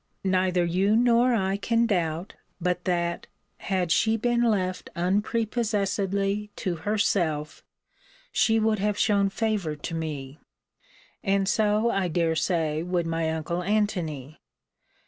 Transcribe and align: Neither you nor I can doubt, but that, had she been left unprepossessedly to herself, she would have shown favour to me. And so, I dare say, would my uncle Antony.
Neither 0.25 0.65
you 0.65 0.95
nor 0.95 1.35
I 1.35 1.57
can 1.57 1.85
doubt, 1.85 2.33
but 2.59 2.85
that, 2.85 3.27
had 3.59 3.91
she 3.91 4.17
been 4.17 4.41
left 4.41 4.89
unprepossessedly 4.95 6.49
to 6.55 6.77
herself, 6.77 7.63
she 8.31 8.59
would 8.59 8.79
have 8.79 8.97
shown 8.97 9.29
favour 9.29 9.75
to 9.75 9.93
me. 9.93 10.39
And 11.23 11.47
so, 11.47 11.91
I 11.91 12.07
dare 12.07 12.35
say, 12.35 12.81
would 12.81 13.05
my 13.05 13.29
uncle 13.31 13.61
Antony. 13.61 14.39